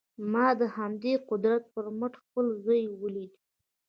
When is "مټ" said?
1.99-2.13